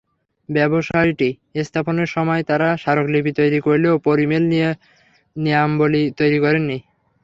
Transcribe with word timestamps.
ব্যবসায়টি 0.49 1.29
স্থাপনের 1.61 2.09
সময় 2.15 2.41
তাঁরা 2.49 2.69
স্মারকলিপি 2.81 3.31
তৈরি 3.39 3.59
করলেও 3.67 3.95
পরিমেল 4.07 4.43
নিয়মাবলি 5.35 6.03
তৈরি 6.19 6.37
করেননি। 6.43 6.77